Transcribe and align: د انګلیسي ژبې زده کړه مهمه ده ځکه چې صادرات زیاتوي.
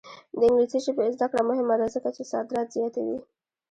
د 0.39 0.41
انګلیسي 0.47 0.79
ژبې 0.85 1.05
زده 1.15 1.27
کړه 1.31 1.41
مهمه 1.49 1.75
ده 1.79 1.87
ځکه 1.95 2.09
چې 2.15 2.29
صادرات 2.31 2.67
زیاتوي. 2.75 3.17